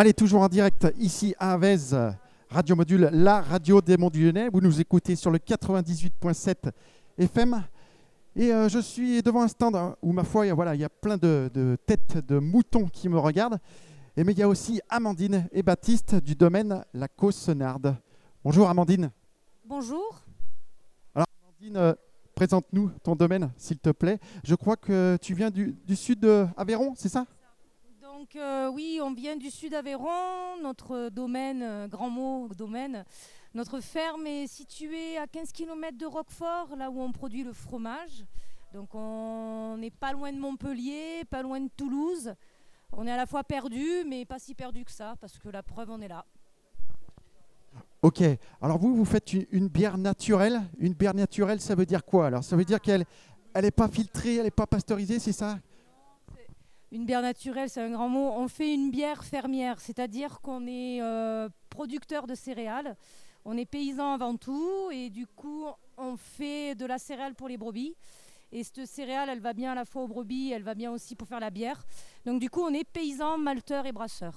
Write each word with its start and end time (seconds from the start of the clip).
Allez, 0.00 0.14
toujours 0.14 0.42
en 0.42 0.48
direct 0.48 0.86
ici 0.96 1.34
à 1.40 1.54
Avez, 1.54 1.76
Radio 2.50 2.76
Module, 2.76 3.10
la 3.12 3.40
radio 3.40 3.80
des 3.80 3.96
Monts 3.96 4.10
du 4.10 4.24
Lyonnais. 4.24 4.48
Vous 4.48 4.60
nous 4.60 4.80
écoutez 4.80 5.16
sur 5.16 5.32
le 5.32 5.38
98.7 5.38 6.70
FM. 7.18 7.64
Et 8.36 8.54
euh, 8.54 8.68
je 8.68 8.78
suis 8.78 9.20
devant 9.24 9.42
un 9.42 9.48
stand 9.48 9.74
hein, 9.74 9.96
où, 10.00 10.12
ma 10.12 10.22
foi, 10.22 10.46
il 10.46 10.50
y 10.50 10.52
a, 10.52 10.54
voilà, 10.54 10.76
il 10.76 10.80
y 10.80 10.84
a 10.84 10.88
plein 10.88 11.16
de, 11.16 11.50
de 11.52 11.76
têtes 11.84 12.18
de 12.18 12.38
moutons 12.38 12.86
qui 12.86 13.08
me 13.08 13.18
regardent. 13.18 13.58
Et 14.16 14.22
mais 14.22 14.30
il 14.34 14.38
y 14.38 14.42
a 14.44 14.48
aussi 14.48 14.80
Amandine 14.88 15.48
et 15.50 15.64
Baptiste 15.64 16.14
du 16.14 16.36
domaine 16.36 16.84
La 16.94 17.08
Cossenarde. 17.08 17.96
Bonjour 18.44 18.68
Amandine. 18.68 19.10
Bonjour. 19.64 20.22
Alors 21.12 21.26
Amandine, 21.42 21.76
euh, 21.76 21.94
présente-nous 22.36 22.92
ton 23.02 23.16
domaine, 23.16 23.50
s'il 23.56 23.80
te 23.80 23.90
plaît. 23.90 24.20
Je 24.44 24.54
crois 24.54 24.76
que 24.76 25.18
tu 25.20 25.34
viens 25.34 25.50
du, 25.50 25.76
du 25.84 25.96
sud 25.96 26.20
d'Aveyron, 26.20 26.94
c'est 26.94 27.08
ça? 27.08 27.26
Donc 28.18 28.34
euh, 28.34 28.68
oui, 28.68 28.98
on 29.00 29.14
vient 29.14 29.36
du 29.36 29.48
sud 29.48 29.74
Aveyron, 29.74 30.60
notre 30.60 31.08
domaine, 31.08 31.62
euh, 31.62 31.86
grand 31.86 32.10
mot 32.10 32.48
domaine. 32.48 33.04
Notre 33.54 33.78
ferme 33.78 34.26
est 34.26 34.48
située 34.48 35.16
à 35.18 35.28
15 35.28 35.52
km 35.52 35.96
de 35.96 36.04
Roquefort, 36.04 36.74
là 36.76 36.90
où 36.90 37.00
on 37.00 37.12
produit 37.12 37.44
le 37.44 37.52
fromage. 37.52 38.24
Donc 38.74 38.88
on 38.92 39.76
n'est 39.78 39.92
pas 39.92 40.10
loin 40.10 40.32
de 40.32 40.38
Montpellier, 40.40 41.22
pas 41.30 41.42
loin 41.42 41.60
de 41.60 41.70
Toulouse. 41.76 42.34
On 42.90 43.06
est 43.06 43.12
à 43.12 43.16
la 43.16 43.26
fois 43.26 43.44
perdu, 43.44 43.86
mais 44.04 44.24
pas 44.24 44.40
si 44.40 44.52
perdu 44.52 44.84
que 44.84 44.90
ça, 44.90 45.14
parce 45.20 45.38
que 45.38 45.48
la 45.48 45.62
preuve, 45.62 45.90
on 45.90 46.00
est 46.00 46.08
là. 46.08 46.24
Ok. 48.02 48.20
Alors 48.60 48.78
vous, 48.78 48.96
vous 48.96 49.04
faites 49.04 49.32
une, 49.32 49.68
bière 49.68 49.96
naturelle. 49.96 50.60
Une 50.80 50.94
bière 50.94 51.14
naturelle, 51.14 51.60
ça 51.60 51.76
veut 51.76 51.86
dire 51.86 52.04
quoi 52.04 52.26
Alors? 52.26 52.42
Ça 52.42 52.56
veut 52.56 52.64
dire 52.64 52.80
qu'elle 52.80 53.04
elle 53.54 53.64
n'est 53.64 53.70
pas 53.70 53.86
filtrée, 53.86 54.36
elle 54.36 54.44
n'est 54.44 54.50
pas 54.50 54.66
pasteurisée, 54.66 55.20
c'est 55.20 55.32
ça? 55.32 55.60
Une 56.90 57.04
bière 57.04 57.22
naturelle, 57.22 57.68
c'est 57.68 57.82
un 57.82 57.90
grand 57.90 58.08
mot. 58.08 58.30
On 58.34 58.48
fait 58.48 58.72
une 58.72 58.90
bière 58.90 59.24
fermière, 59.24 59.80
c'est-à-dire 59.80 60.40
qu'on 60.40 60.66
est 60.66 61.02
euh, 61.02 61.48
producteur 61.68 62.26
de 62.26 62.34
céréales. 62.34 62.96
On 63.44 63.56
est 63.56 63.66
paysan 63.66 64.12
avant 64.14 64.36
tout, 64.36 64.90
et 64.90 65.10
du 65.10 65.26
coup, 65.26 65.64
on 65.96 66.16
fait 66.16 66.74
de 66.74 66.86
la 66.86 66.98
céréale 66.98 67.34
pour 67.34 67.48
les 67.48 67.58
brebis. 67.58 67.94
Et 68.52 68.64
cette 68.64 68.86
céréale, 68.86 69.28
elle 69.28 69.40
va 69.40 69.52
bien 69.52 69.72
à 69.72 69.74
la 69.74 69.84
fois 69.84 70.02
aux 70.02 70.08
brebis, 70.08 70.52
elle 70.52 70.62
va 70.62 70.74
bien 70.74 70.90
aussi 70.90 71.14
pour 71.14 71.28
faire 71.28 71.40
la 71.40 71.50
bière. 71.50 71.84
Donc 72.24 72.40
du 72.40 72.48
coup, 72.48 72.62
on 72.62 72.72
est 72.72 72.84
paysan, 72.84 73.36
malteur 73.36 73.84
et 73.84 73.92
brasseur. 73.92 74.34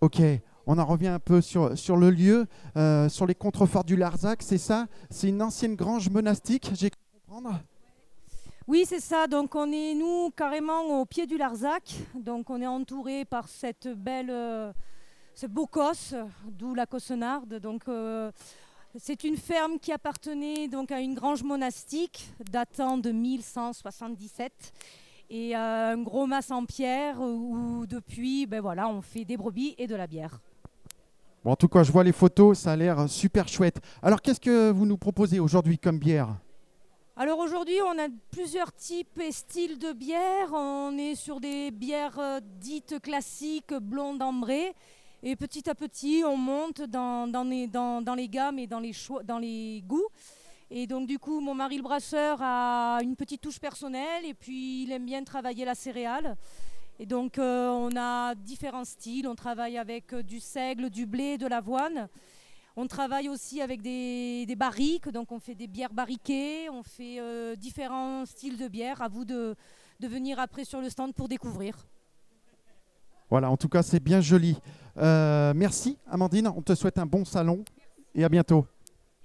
Ok. 0.00 0.20
On 0.66 0.78
en 0.78 0.84
revient 0.84 1.08
un 1.08 1.18
peu 1.18 1.40
sur, 1.40 1.76
sur 1.76 1.96
le 1.96 2.10
lieu, 2.10 2.46
euh, 2.76 3.08
sur 3.08 3.26
les 3.26 3.34
contreforts 3.34 3.82
du 3.82 3.96
Larzac, 3.96 4.42
c'est 4.42 4.58
ça? 4.58 4.86
C'est 5.10 5.28
une 5.28 5.42
ancienne 5.42 5.74
grange 5.74 6.08
monastique, 6.08 6.70
j'ai 6.74 6.90
comprendre 7.26 7.60
Oui, 8.68 8.84
c'est 8.86 9.00
ça. 9.00 9.26
Donc 9.26 9.54
on 9.54 9.70
est, 9.72 9.94
nous, 9.94 10.30
carrément 10.36 11.00
au 11.00 11.04
pied 11.04 11.26
du 11.26 11.36
Larzac. 11.36 11.94
Donc 12.14 12.48
on 12.50 12.60
est 12.60 12.66
entouré 12.66 13.24
par 13.24 13.48
cette 13.48 13.88
belle, 13.88 14.30
euh, 14.30 14.72
ce 15.34 15.46
beau 15.46 15.66
cos, 15.66 16.14
d'où 16.46 16.74
la 16.74 16.86
Cossenarde. 16.86 17.58
Donc 17.58 17.82
euh, 17.88 18.30
c'est 18.96 19.24
une 19.24 19.36
ferme 19.36 19.78
qui 19.80 19.90
appartenait 19.90 20.68
donc 20.68 20.92
à 20.92 21.00
une 21.00 21.14
grange 21.14 21.42
monastique 21.42 22.30
datant 22.50 22.98
de 22.98 23.10
1177 23.10 24.52
et 25.30 25.56
euh, 25.56 25.94
un 25.94 26.02
gros 26.02 26.26
mas 26.26 26.50
en 26.50 26.64
pierre 26.64 27.20
où 27.20 27.84
depuis, 27.86 28.46
ben 28.46 28.60
voilà, 28.60 28.88
on 28.88 29.02
fait 29.02 29.24
des 29.24 29.36
brebis 29.36 29.74
et 29.78 29.86
de 29.86 29.96
la 29.96 30.06
bière. 30.06 30.40
Bon, 31.42 31.50
en 31.50 31.56
tout 31.56 31.68
cas, 31.68 31.82
je 31.82 31.90
vois 31.90 32.04
les 32.04 32.12
photos, 32.12 32.60
ça 32.60 32.72
a 32.72 32.76
l'air 32.76 33.08
super 33.08 33.48
chouette. 33.48 33.80
Alors, 34.02 34.22
qu'est-ce 34.22 34.38
que 34.38 34.70
vous 34.70 34.86
nous 34.86 34.98
proposez 34.98 35.40
aujourd'hui 35.40 35.78
comme 35.78 35.98
bière? 35.98 36.36
Alors 37.14 37.40
aujourd'hui, 37.40 37.76
on 37.84 37.98
a 37.98 38.08
plusieurs 38.30 38.72
types 38.72 39.20
et 39.20 39.32
styles 39.32 39.78
de 39.78 39.92
bières. 39.92 40.50
On 40.54 40.96
est 40.96 41.14
sur 41.14 41.40
des 41.40 41.70
bières 41.70 42.18
euh, 42.18 42.40
dites 42.58 43.00
classiques, 43.00 43.74
blondes 43.74 44.22
ambrées. 44.22 44.72
Et 45.22 45.36
petit 45.36 45.68
à 45.68 45.74
petit, 45.74 46.22
on 46.26 46.38
monte 46.38 46.80
dans, 46.80 47.26
les, 47.44 47.68
gammes 48.28 48.58
et 48.58 48.66
dans 48.66 48.80
les, 48.80 48.94
choix- 48.94 49.22
dans 49.22 49.38
les 49.38 49.84
goûts. 49.86 50.08
Et 50.70 50.86
donc 50.86 51.06
du 51.06 51.18
coup, 51.18 51.40
mon 51.40 51.54
mari 51.54 51.76
le 51.76 51.82
brasseur 51.82 52.38
a 52.40 53.00
une 53.02 53.14
petite 53.14 53.42
touche 53.42 53.60
personnelle 53.60 54.24
et 54.24 54.32
puis 54.32 54.84
il 54.84 54.90
aime 54.90 55.04
bien 55.04 55.22
travailler 55.22 55.66
la 55.66 55.74
céréale. 55.74 56.34
Et 56.98 57.04
donc 57.04 57.38
euh, 57.38 57.68
on 57.68 57.94
a 57.94 58.34
différents 58.34 58.86
styles. 58.86 59.28
On 59.28 59.34
travaille 59.34 59.76
avec 59.76 60.14
euh, 60.14 60.22
du 60.22 60.40
seigle, 60.40 60.88
du 60.88 61.04
blé, 61.04 61.36
de 61.36 61.46
l'avoine. 61.46 62.08
On 62.76 62.86
travaille 62.86 63.28
aussi 63.28 63.60
avec 63.60 63.82
des, 63.82 64.46
des 64.46 64.56
barriques, 64.56 65.08
donc 65.10 65.30
on 65.30 65.38
fait 65.38 65.54
des 65.54 65.66
bières 65.66 65.92
barriquées, 65.92 66.70
on 66.70 66.82
fait 66.82 67.20
euh, 67.20 67.54
différents 67.54 68.24
styles 68.24 68.56
de 68.56 68.66
bières. 68.68 69.02
À 69.02 69.08
vous 69.08 69.24
de, 69.26 69.54
de 70.00 70.08
venir 70.08 70.38
après 70.38 70.64
sur 70.64 70.80
le 70.80 70.88
stand 70.88 71.12
pour 71.14 71.28
découvrir. 71.28 71.86
Voilà, 73.28 73.50
en 73.50 73.56
tout 73.56 73.68
cas, 73.68 73.82
c'est 73.82 74.00
bien 74.00 74.20
joli. 74.20 74.56
Euh, 74.96 75.52
merci, 75.54 75.98
Amandine. 76.06 76.48
On 76.48 76.62
te 76.62 76.74
souhaite 76.74 76.98
un 76.98 77.06
bon 77.06 77.24
salon 77.24 77.64
et 78.14 78.24
à 78.24 78.28
bientôt. 78.28 78.66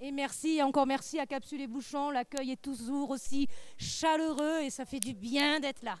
Et 0.00 0.12
merci, 0.12 0.56
et 0.58 0.62
encore 0.62 0.86
merci 0.86 1.18
à 1.18 1.26
Capsule 1.26 1.60
et 1.60 1.66
Bouchon. 1.66 2.10
L'accueil 2.10 2.52
est 2.52 2.62
toujours 2.62 3.10
aussi 3.10 3.48
chaleureux 3.76 4.60
et 4.62 4.70
ça 4.70 4.84
fait 4.84 5.00
du 5.00 5.12
bien 5.14 5.58
d'être 5.60 5.82
là. 5.82 5.98